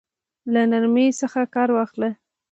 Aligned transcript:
له 0.53 0.61
نرمۍ 0.71 1.07
څخه 1.19 1.41
كار 1.53 1.69
واخله! 1.73 2.09